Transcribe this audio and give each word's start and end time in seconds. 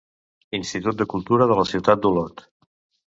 Institut 0.59 0.97
de 1.03 1.07
Cultura 1.13 1.49
de 1.51 1.59
la 1.63 1.67
Ciutat 1.73 2.03
d'Olot. 2.07 2.43